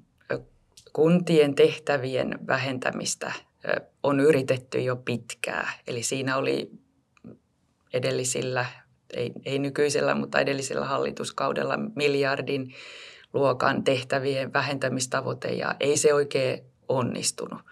[0.92, 3.32] kuntien tehtävien vähentämistä
[4.04, 5.68] on yritetty jo pitkään.
[5.86, 6.70] Eli siinä oli
[7.92, 8.66] edellisillä,
[9.14, 12.74] ei, ei nykyisellä, mutta edellisellä hallituskaudella miljardin
[13.32, 17.62] luokan tehtävien vähentämistavoite ja ei se oikein onnistunut.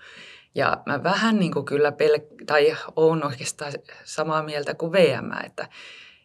[0.54, 3.72] Ja mä vähän niin kuin kyllä pel- tai on oikeastaan
[4.04, 5.68] samaa mieltä kuin VM, että,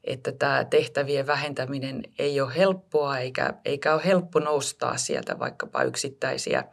[0.03, 6.63] että tämä tehtävien vähentäminen ei ole helppoa eikä, eikä ole helppo nostaa sieltä vaikkapa yksittäisiä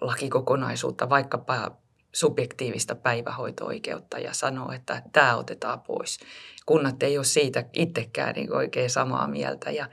[0.00, 1.80] lakikokonaisuutta, vaikkapa
[2.12, 6.18] subjektiivista päivähoito-oikeutta ja sanoo, että tämä otetaan pois.
[6.66, 9.70] Kunnat ei ole siitä itsekään niin oikein samaa mieltä.
[9.70, 9.88] Ja,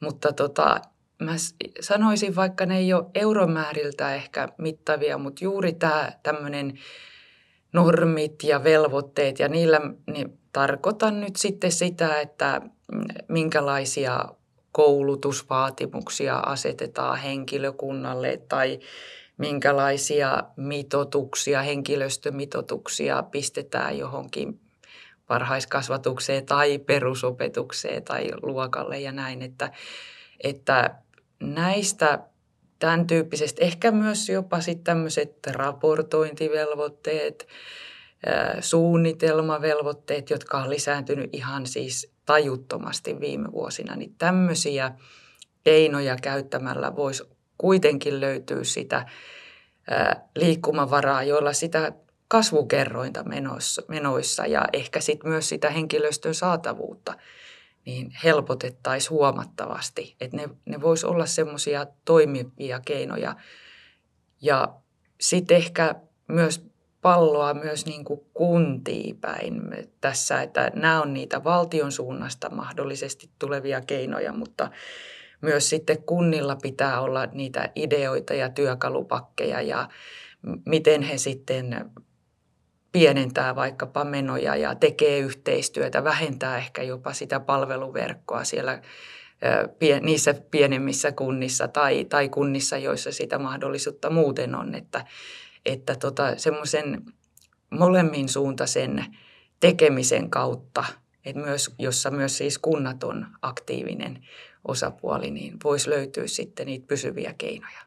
[0.00, 0.80] mutta tota,
[1.18, 1.32] mä
[1.80, 6.78] sanoisin, vaikka ne ei ole euromääriltä ehkä mittavia, mutta juuri tämä tämmöinen
[7.72, 12.60] normit ja velvoitteet ja niillä niin tarkoitan nyt sitten sitä, että
[13.28, 14.24] minkälaisia
[14.72, 18.78] koulutusvaatimuksia asetetaan henkilökunnalle tai
[19.40, 24.60] minkälaisia mitotuksia, henkilöstömitotuksia pistetään johonkin
[25.28, 29.70] varhaiskasvatukseen tai perusopetukseen tai luokalle ja näin, että,
[30.44, 30.94] että
[31.40, 32.18] näistä
[32.78, 37.48] tämän tyyppisestä, ehkä myös jopa sitten tämmöiset raportointivelvoitteet,
[38.60, 44.92] suunnitelmavelvoitteet, jotka on lisääntynyt ihan siis tajuttomasti viime vuosina, niin tämmöisiä
[45.64, 49.06] keinoja käyttämällä voisi kuitenkin löytyy sitä
[50.36, 51.92] liikkumavaraa, joilla sitä
[52.28, 57.14] kasvukerrointa menoissa, menoissa ja ehkä sitten myös sitä henkilöstön saatavuutta
[57.86, 60.16] niin helpotettaisiin huomattavasti.
[60.20, 63.36] Että ne, ne voisi olla semmoisia toimivia keinoja.
[64.42, 64.74] Ja
[65.20, 65.94] sitten ehkä
[66.28, 66.70] myös
[67.02, 69.62] palloa myös niin kuin kuntiin päin
[70.00, 74.70] tässä, että nämä on niitä valtion suunnasta mahdollisesti tulevia keinoja, mutta
[75.40, 79.88] myös sitten kunnilla pitää olla niitä ideoita ja työkalupakkeja ja
[80.66, 81.90] miten he sitten
[82.92, 88.82] pienentää vaikkapa menoja ja tekee yhteistyötä, vähentää ehkä jopa sitä palveluverkkoa siellä
[90.00, 95.04] niissä pienemmissä kunnissa tai, tai kunnissa, joissa sitä mahdollisuutta muuten on, että,
[95.66, 97.04] että tota, semmoisen
[97.70, 99.04] molemmin suuntaisen
[99.60, 100.84] tekemisen kautta,
[101.24, 104.26] että myös, jossa myös siis kunnat on aktiivinen,
[104.68, 107.80] osapuoli, niin voisi löytyä sitten niitä pysyviä keinoja.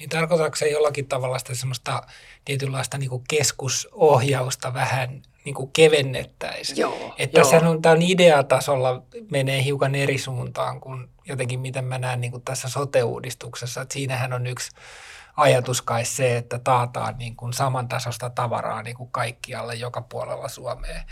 [0.00, 2.02] Niin tarkoitatko se jollakin tavalla sitä semmoista
[2.44, 6.78] tietynlaista niin keskusohjausta vähän niin kuin kevennettäisiin.
[6.78, 7.50] Joo, että joo.
[7.50, 12.42] tässä on, tämän ideatasolla menee hiukan eri suuntaan kuin jotenkin miten mä näen niin kuin
[12.42, 13.80] tässä sote-uudistuksessa.
[13.80, 14.70] Että siinähän on yksi
[15.36, 21.02] ajatus kai se, että taataan niin kuin samantasosta tavaraa niin kuin kaikkialle joka puolella Suomea.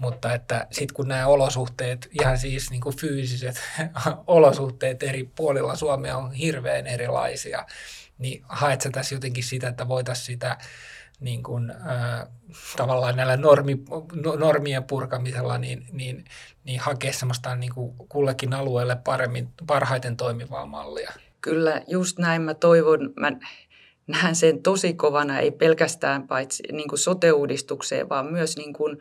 [0.00, 3.62] Mutta että sitten kun nämä olosuhteet, ihan siis niin kuin fyysiset
[4.26, 7.66] olosuhteet eri puolilla Suomea on hirveän erilaisia,
[8.18, 10.58] niin haet sä tässä jotenkin sitä, että voitaisiin sitä
[11.20, 12.26] niin kuin, äh,
[12.76, 13.76] tavallaan näillä normi,
[14.24, 16.24] no, normien purkamisella niin, niin,
[16.64, 21.12] niin hakea semmoista niin kuin kullekin alueelle paremmin, parhaiten toimivaa mallia.
[21.40, 23.12] Kyllä, just näin mä toivon.
[23.16, 23.32] Mä
[24.06, 28.98] näen sen tosi kovana, ei pelkästään paitsi niin kuin sote-uudistukseen, vaan myös niin kuin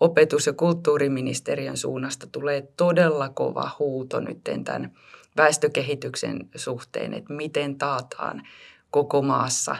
[0.00, 4.92] opetus- ja kulttuuriministeriön suunnasta tulee todella kova huuto nyt tämän
[5.36, 8.42] väestökehityksen suhteen, että miten taataan
[8.90, 9.76] koko maassa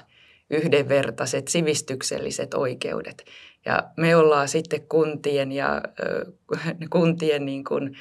[0.50, 3.24] yhdenvertaiset sivistykselliset oikeudet.
[3.64, 5.82] Ja me ollaan sitten kuntien ja
[6.90, 7.96] kuntien niin kuin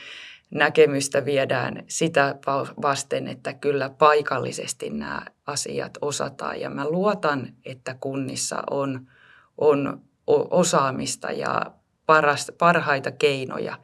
[0.51, 2.36] näkemystä viedään sitä
[2.82, 6.61] vasten, että kyllä paikallisesti nämä asiat osataan.
[6.61, 9.07] Ja mä luotan, että kunnissa on,
[9.57, 11.61] on osaamista ja
[12.08, 13.78] paras, parhaita keinoja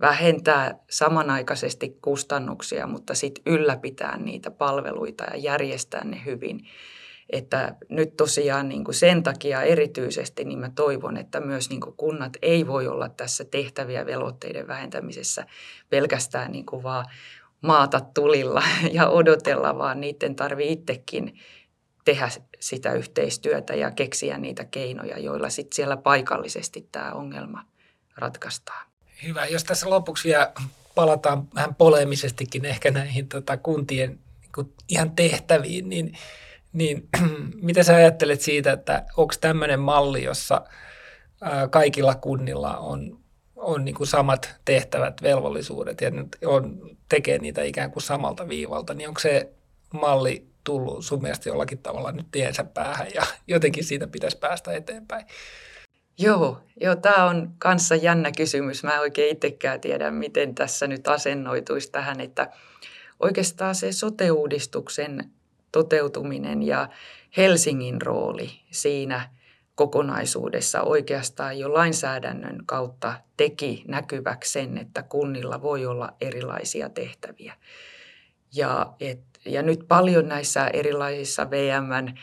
[0.00, 6.66] vähentää samanaikaisesti kustannuksia, mutta sitten ylläpitää niitä palveluita ja järjestää ne hyvin.
[7.30, 11.96] Että nyt tosiaan niin kuin sen takia erityisesti niin mä toivon, että myös niin kuin
[11.96, 15.46] kunnat ei voi olla tässä tehtäviä velvoitteiden vähentämisessä
[15.90, 17.04] pelkästään niin kuin vaan
[17.60, 18.62] maata tulilla
[18.92, 21.38] ja odotella, vaan niiden tarvii itsekin
[22.04, 22.28] tehdä
[22.60, 27.64] sitä yhteistyötä ja keksiä niitä keinoja, joilla sitten siellä paikallisesti tämä ongelma
[28.16, 28.86] ratkaistaan.
[29.22, 29.46] Hyvä.
[29.46, 30.52] Jos tässä lopuksi vielä
[30.94, 34.18] palataan vähän poleemisestikin ehkä näihin tota, kuntien
[34.56, 36.18] niin ihan tehtäviin, niin,
[36.72, 37.08] niin
[37.62, 40.64] mitä sä ajattelet siitä, että onko tämmöinen malli, jossa
[41.40, 43.20] ää, kaikilla kunnilla on,
[43.56, 46.10] on niin kuin samat tehtävät, velvollisuudet ja
[46.46, 49.52] on, tekee niitä ikään kuin samalta viivalta, niin onko se
[49.92, 55.26] malli tullut sun mielestä jollakin tavalla nyt tiensä päähän ja jotenkin siitä pitäisi päästä eteenpäin?
[56.18, 58.84] Joo, joo tämä on kanssa jännä kysymys.
[58.84, 62.50] Mä en oikein itsekään tiedä, miten tässä nyt asennoituisi tähän, että
[63.20, 65.30] oikeastaan se sote-uudistuksen
[65.72, 66.88] toteutuminen ja
[67.36, 69.30] Helsingin rooli siinä
[69.74, 77.54] kokonaisuudessa oikeastaan jo lainsäädännön kautta teki näkyväksi sen, että kunnilla voi olla erilaisia tehtäviä.
[78.54, 82.14] Ja, et, ja nyt paljon näissä erilaisissa VMn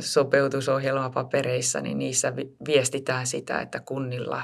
[0.00, 2.32] sopeutusohjelmapapereissa, niin niissä
[2.66, 4.42] viestitään sitä, että kunnilla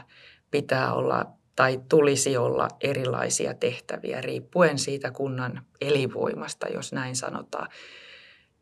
[0.51, 1.27] pitää olla
[1.57, 7.69] tai tulisi olla erilaisia tehtäviä riippuen siitä kunnan elinvoimasta, jos näin sanotaan.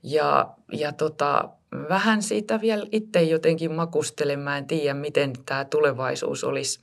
[0.03, 1.49] Ja, ja tota,
[1.89, 4.39] vähän siitä vielä itse jotenkin makustelen.
[4.39, 6.80] Mä en tiedä, miten tämä tulevaisuus olisi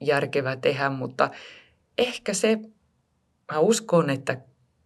[0.00, 1.30] järkevä tehdä, mutta
[1.98, 2.58] ehkä se,
[3.52, 4.40] mä uskon, että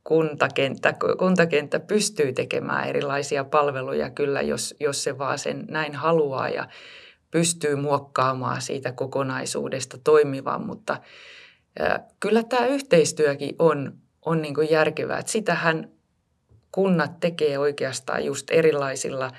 [0.05, 6.69] kuntakenttä, kuntakenttä pystyy tekemään erilaisia palveluja kyllä, jos, jos se vaan sen näin haluaa ja
[7.31, 10.97] pystyy muokkaamaan siitä kokonaisuudesta toimivan, mutta
[12.21, 13.93] kyllä tämä yhteistyökin on,
[14.25, 15.19] on niin kuin järkevää.
[15.19, 15.89] Että sitähän
[16.73, 19.31] kunnat tekee oikeastaan just erilaisilla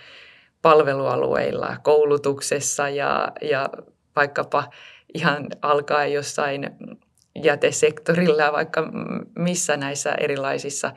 [0.61, 3.70] palvelualueilla, koulutuksessa ja, ja
[4.16, 4.64] vaikkapa
[5.14, 6.70] ihan alkaa jossain
[7.36, 8.92] jätesektorilla vaikka
[9.36, 10.92] missä näissä erilaisissa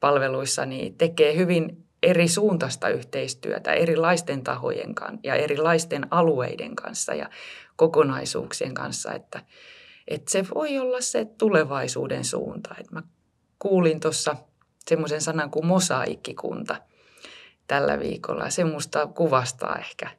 [0.00, 7.30] palveluissa, niin tekee hyvin eri suuntaista yhteistyötä erilaisten tahojen kanssa ja erilaisten alueiden kanssa ja
[7.76, 9.42] kokonaisuuksien kanssa, että,
[10.08, 12.74] että se voi olla se tulevaisuuden suunta.
[12.80, 13.02] Että mä
[13.58, 14.36] kuulin tuossa
[14.88, 16.76] semmoisen sanan kuin mosaikkikunta
[17.66, 18.50] tällä viikolla.
[18.50, 20.10] Se musta kuvastaa ehkä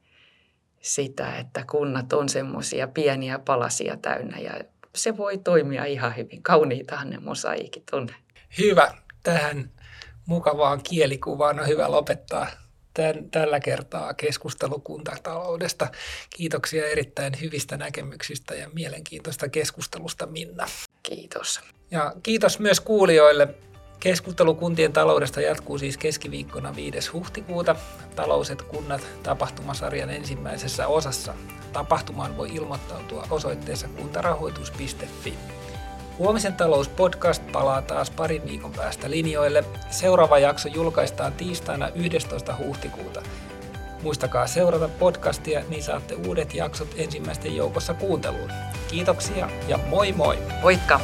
[0.80, 4.52] sitä, että kunnat on semmoisia pieniä palasia täynnä ja
[4.96, 6.42] se voi toimia ihan hyvin.
[6.42, 8.08] Kauniitahan ne mosaikit on.
[8.58, 8.94] Hyvä.
[9.22, 9.70] Tähän
[10.26, 12.46] mukavaan kielikuvaan on hyvä lopettaa
[12.94, 15.88] tämän, tällä kertaa keskustelu kuntataloudesta.
[16.36, 20.66] Kiitoksia erittäin hyvistä näkemyksistä ja mielenkiintoista keskustelusta Minna.
[21.02, 21.60] Kiitos.
[21.90, 23.54] Ja kiitos myös kuulijoille.
[24.06, 27.10] Keskustelu kuntien taloudesta jatkuu siis keskiviikkona 5.
[27.12, 27.76] huhtikuuta
[28.16, 31.34] Talouset kunnat tapahtumasarjan ensimmäisessä osassa.
[31.72, 35.34] Tapahtumaan voi ilmoittautua osoitteessa kuntarahoitus.fi.
[36.18, 39.64] Huomisen talouspodcast palaa taas parin viikon päästä linjoille.
[39.90, 42.56] Seuraava jakso julkaistaan tiistaina 11.
[42.58, 43.22] huhtikuuta.
[44.02, 48.50] Muistakaa seurata podcastia, niin saatte uudet jaksot ensimmäisten joukossa kuunteluun.
[48.88, 50.38] Kiitoksia ja moi moi!
[50.62, 51.00] Moikka!